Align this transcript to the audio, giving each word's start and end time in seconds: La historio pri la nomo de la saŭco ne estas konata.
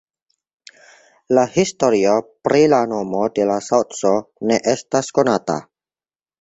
La 1.37 1.43
historio 1.57 2.15
pri 2.49 2.63
la 2.75 2.81
nomo 2.95 3.21
de 3.37 3.47
la 3.53 3.61
saŭco 3.69 4.17
ne 4.51 4.61
estas 4.77 5.15
konata. 5.21 5.63